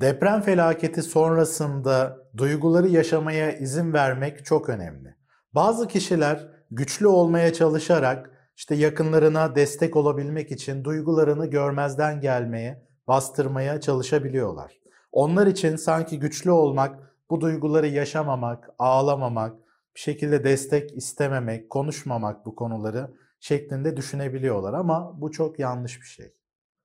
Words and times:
Deprem 0.00 0.40
felaketi 0.40 1.02
sonrasında 1.02 2.18
duyguları 2.36 2.88
yaşamaya 2.88 3.58
izin 3.58 3.92
vermek 3.92 4.44
çok 4.44 4.68
önemli. 4.68 5.14
Bazı 5.54 5.88
kişiler 5.88 6.48
güçlü 6.70 7.06
olmaya 7.06 7.52
çalışarak 7.52 8.30
işte 8.56 8.74
yakınlarına 8.74 9.54
destek 9.54 9.96
olabilmek 9.96 10.52
için 10.52 10.84
duygularını 10.84 11.46
görmezden 11.46 12.20
gelmeye, 12.20 12.86
bastırmaya 13.08 13.80
çalışabiliyorlar. 13.80 14.72
Onlar 15.12 15.46
için 15.46 15.76
sanki 15.76 16.18
güçlü 16.18 16.50
olmak, 16.50 17.14
bu 17.30 17.40
duyguları 17.40 17.86
yaşamamak, 17.86 18.70
ağlamamak, 18.78 19.56
bir 19.94 20.00
şekilde 20.00 20.44
destek 20.44 20.96
istememek, 20.96 21.70
konuşmamak 21.70 22.46
bu 22.46 22.56
konuları 22.56 23.14
şeklinde 23.40 23.96
düşünebiliyorlar 23.96 24.74
ama 24.74 25.20
bu 25.20 25.30
çok 25.30 25.58
yanlış 25.58 26.00
bir 26.00 26.06
şey. 26.06 26.34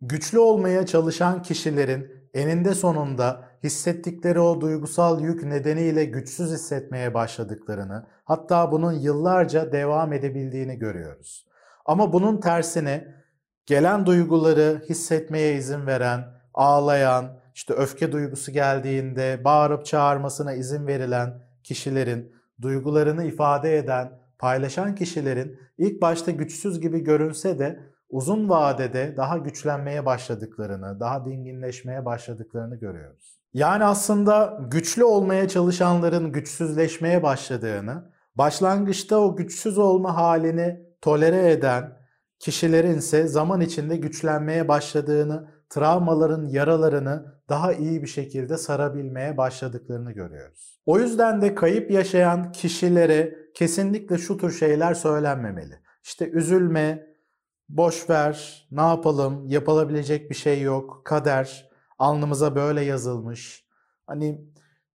Güçlü 0.00 0.38
olmaya 0.38 0.86
çalışan 0.86 1.42
kişilerin 1.42 2.17
eninde 2.34 2.74
sonunda 2.74 3.44
hissettikleri 3.64 4.40
o 4.40 4.60
duygusal 4.60 5.20
yük 5.20 5.42
nedeniyle 5.42 6.04
güçsüz 6.04 6.52
hissetmeye 6.52 7.14
başladıklarını, 7.14 8.06
hatta 8.24 8.72
bunun 8.72 8.92
yıllarca 8.92 9.72
devam 9.72 10.12
edebildiğini 10.12 10.78
görüyoruz. 10.78 11.46
Ama 11.84 12.12
bunun 12.12 12.40
tersine 12.40 13.14
gelen 13.66 14.06
duyguları 14.06 14.82
hissetmeye 14.88 15.54
izin 15.54 15.86
veren, 15.86 16.24
ağlayan, 16.54 17.38
işte 17.54 17.74
öfke 17.74 18.12
duygusu 18.12 18.52
geldiğinde 18.52 19.44
bağırıp 19.44 19.86
çağırmasına 19.86 20.52
izin 20.52 20.86
verilen 20.86 21.42
kişilerin, 21.64 22.32
duygularını 22.62 23.24
ifade 23.24 23.78
eden, 23.78 24.12
paylaşan 24.38 24.94
kişilerin 24.94 25.58
ilk 25.78 26.02
başta 26.02 26.30
güçsüz 26.30 26.80
gibi 26.80 27.00
görünse 27.00 27.58
de 27.58 27.80
uzun 28.10 28.48
vadede 28.48 29.14
daha 29.16 29.38
güçlenmeye 29.38 30.06
başladıklarını, 30.06 31.00
daha 31.00 31.24
dinginleşmeye 31.24 32.04
başladıklarını 32.04 32.76
görüyoruz. 32.76 33.38
Yani 33.54 33.84
aslında 33.84 34.60
güçlü 34.70 35.04
olmaya 35.04 35.48
çalışanların 35.48 36.32
güçsüzleşmeye 36.32 37.22
başladığını, 37.22 38.10
başlangıçta 38.34 39.18
o 39.18 39.36
güçsüz 39.36 39.78
olma 39.78 40.16
halini 40.16 40.80
tolere 41.00 41.50
eden 41.50 41.98
kişilerin 42.38 42.98
ise 42.98 43.26
zaman 43.26 43.60
içinde 43.60 43.96
güçlenmeye 43.96 44.68
başladığını, 44.68 45.48
travmaların 45.70 46.46
yaralarını 46.46 47.34
daha 47.48 47.72
iyi 47.72 48.02
bir 48.02 48.06
şekilde 48.06 48.56
sarabilmeye 48.56 49.36
başladıklarını 49.36 50.12
görüyoruz. 50.12 50.80
O 50.86 50.98
yüzden 50.98 51.42
de 51.42 51.54
kayıp 51.54 51.90
yaşayan 51.90 52.52
kişilere 52.52 53.34
kesinlikle 53.54 54.18
şu 54.18 54.36
tür 54.36 54.50
şeyler 54.50 54.94
söylenmemeli. 54.94 55.74
İşte 56.04 56.30
üzülme, 56.30 57.06
boş 57.68 58.10
ver, 58.10 58.68
ne 58.70 58.80
yapalım, 58.80 59.46
yapılabilecek 59.46 60.30
bir 60.30 60.34
şey 60.34 60.62
yok, 60.62 61.02
kader, 61.04 61.70
alnımıza 61.98 62.56
böyle 62.56 62.80
yazılmış. 62.84 63.64
Hani 64.06 64.40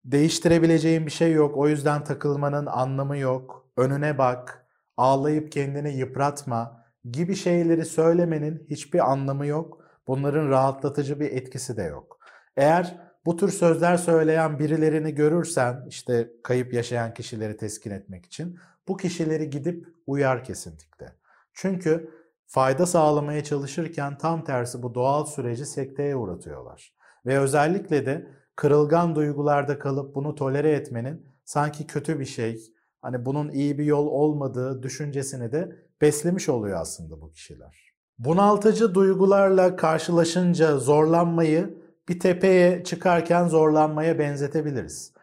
değiştirebileceğin 0.06 1.06
bir 1.06 1.12
şey 1.12 1.32
yok, 1.32 1.58
o 1.58 1.68
yüzden 1.70 2.04
takılmanın 2.04 2.66
anlamı 2.66 3.18
yok. 3.18 3.68
Önüne 3.78 4.18
bak, 4.18 4.68
ağlayıp 4.98 5.52
kendini 5.52 5.98
yıpratma 5.98 6.86
gibi 7.12 7.36
şeyleri 7.36 7.86
söylemenin 7.86 8.66
hiçbir 8.70 9.12
anlamı 9.12 9.46
yok. 9.46 9.84
Bunların 10.08 10.50
rahatlatıcı 10.50 11.20
bir 11.20 11.32
etkisi 11.32 11.78
de 11.78 11.84
yok. 11.84 12.20
Eğer 12.58 12.98
bu 13.26 13.38
tür 13.38 13.50
sözler 13.50 13.98
söyleyen 13.98 14.60
birilerini 14.60 15.16
görürsen, 15.16 15.86
işte 15.88 16.32
kayıp 16.44 16.74
yaşayan 16.74 17.14
kişileri 17.14 17.58
teskin 17.58 17.92
etmek 17.92 18.26
için, 18.26 18.60
bu 18.88 18.98
kişileri 18.98 19.50
gidip 19.50 19.88
uyar 20.08 20.44
kesinlikle. 20.44 21.16
Çünkü 21.54 22.12
fayda 22.54 22.86
sağlamaya 22.86 23.44
çalışırken 23.44 24.18
tam 24.18 24.44
tersi 24.44 24.84
bu 24.84 24.96
doğal 24.96 25.26
süreci 25.26 25.66
sekteye 25.66 26.16
uğratıyorlar. 26.16 26.94
Ve 27.26 27.40
özellikle 27.40 28.06
de 28.06 28.28
kırılgan 28.56 29.16
duygularda 29.16 29.80
kalıp 29.80 30.16
bunu 30.16 30.36
tolere 30.36 30.72
etmenin 30.72 31.26
sanki 31.46 31.88
kötü 31.88 32.20
bir 32.20 32.26
şey, 32.26 32.59
hani 33.02 33.26
bunun 33.26 33.50
iyi 33.50 33.78
bir 33.78 33.86
yol 33.86 34.08
olmadığı 34.08 34.84
düşüncesini 34.84 35.52
de 35.52 35.76
beslemiş 36.02 36.50
oluyor 36.50 36.81
aslında 36.81 37.22
bu 37.22 37.31
kişiler. 37.31 37.94
Bunaltıcı 38.18 38.96
duygularla 38.96 39.75
karşılaşınca 39.75 40.78
zorlanmayı 40.78 41.78
bir 42.09 42.20
tepeye 42.20 42.84
çıkarken 42.84 43.47
zorlanmaya 43.47 44.20
benzetebiliriz. 44.20 45.14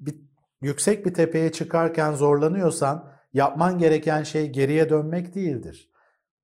Bir, 0.00 0.14
yüksek 0.62 1.06
bir 1.06 1.14
tepeye 1.14 1.52
çıkarken 1.52 2.12
zorlanıyorsan 2.12 3.10
yapman 3.32 3.78
gereken 3.78 4.22
şey 4.22 4.50
geriye 4.50 4.90
dönmek 4.90 5.34
değildir. 5.34 5.90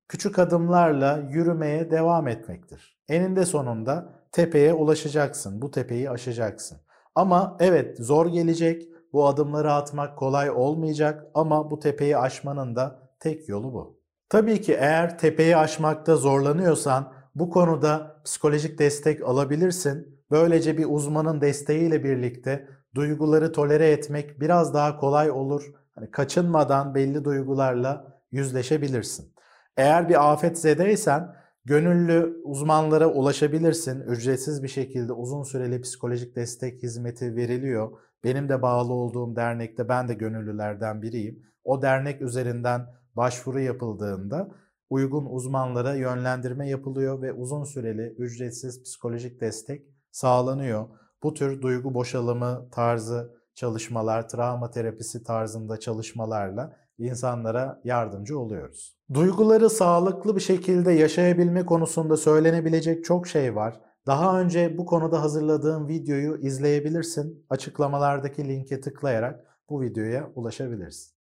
Küçük 0.07 0.39
adımlarla 0.39 1.19
yürümeye 1.29 1.91
devam 1.91 2.27
etmektir. 2.27 2.97
Eninde 3.09 3.45
sonunda 3.45 4.13
tepeye 4.31 4.73
ulaşacaksın, 4.73 5.61
bu 5.61 5.71
tepeyi 5.71 6.09
aşacaksın. 6.09 6.77
Ama 7.15 7.57
evet 7.59 7.97
zor 7.99 8.25
gelecek, 8.25 8.89
bu 9.13 9.27
adımları 9.27 9.73
atmak 9.73 10.17
kolay 10.17 10.49
olmayacak 10.49 11.25
ama 11.33 11.71
bu 11.71 11.79
tepeyi 11.79 12.17
aşmanın 12.17 12.75
da 12.75 12.99
tek 13.19 13.49
yolu 13.49 13.73
bu. 13.73 13.99
Tabii 14.29 14.61
ki 14.61 14.73
eğer 14.73 15.17
tepeyi 15.17 15.57
aşmakta 15.57 16.15
zorlanıyorsan 16.15 17.13
bu 17.35 17.49
konuda 17.49 18.21
psikolojik 18.25 18.79
destek 18.79 19.23
alabilirsin. 19.23 20.23
Böylece 20.31 20.77
bir 20.77 20.85
uzmanın 20.89 21.41
desteğiyle 21.41 22.03
birlikte 22.03 22.67
duyguları 22.95 23.51
tolere 23.51 23.91
etmek 23.91 24.39
biraz 24.39 24.73
daha 24.73 24.97
kolay 24.97 25.31
olur. 25.31 25.71
Hani 25.95 26.11
kaçınmadan 26.11 26.95
belli 26.95 27.25
duygularla 27.25 28.21
yüzleşebilirsin. 28.31 29.33
Eğer 29.77 30.09
bir 30.09 30.31
afet 30.31 30.57
zedeysen 30.57 31.35
gönüllü 31.65 32.41
uzmanlara 32.43 33.07
ulaşabilirsin. 33.07 34.01
Ücretsiz 34.01 34.63
bir 34.63 34.67
şekilde 34.67 35.13
uzun 35.13 35.43
süreli 35.43 35.81
psikolojik 35.81 36.35
destek 36.35 36.83
hizmeti 36.83 37.35
veriliyor. 37.35 37.91
Benim 38.23 38.49
de 38.49 38.61
bağlı 38.61 38.93
olduğum 38.93 39.35
dernekte 39.35 39.89
ben 39.89 40.07
de 40.07 40.13
gönüllülerden 40.13 41.01
biriyim. 41.01 41.43
O 41.63 41.81
dernek 41.81 42.21
üzerinden 42.21 42.85
başvuru 43.15 43.59
yapıldığında 43.59 44.49
uygun 44.89 45.25
uzmanlara 45.25 45.95
yönlendirme 45.95 46.69
yapılıyor 46.69 47.21
ve 47.21 47.33
uzun 47.33 47.63
süreli 47.63 48.15
ücretsiz 48.17 48.83
psikolojik 48.83 49.41
destek 49.41 49.87
sağlanıyor. 50.11 50.87
Bu 51.23 51.33
tür 51.33 51.61
duygu 51.61 51.93
boşalımı 51.93 52.69
tarzı 52.71 53.37
çalışmalar, 53.55 54.29
travma 54.29 54.71
terapisi 54.71 55.23
tarzında 55.23 55.79
çalışmalarla 55.79 56.77
insanlara 56.97 57.81
yardımcı 57.83 58.39
oluyoruz. 58.39 58.97
Duyguları 59.13 59.69
sağlıklı 59.69 60.35
bir 60.35 60.41
şekilde 60.41 60.91
yaşayabilme 60.91 61.65
konusunda 61.65 62.17
söylenebilecek 62.17 63.05
çok 63.05 63.27
şey 63.27 63.55
var. 63.55 63.79
Daha 64.07 64.41
önce 64.41 64.77
bu 64.77 64.85
konuda 64.85 65.21
hazırladığım 65.21 65.87
videoyu 65.87 66.37
izleyebilirsin. 66.37 67.45
Açıklamalardaki 67.49 68.47
linke 68.47 68.81
tıklayarak 68.81 69.45
bu 69.69 69.81
videoya 69.81 70.31
ulaşabilirsin. 70.35 71.16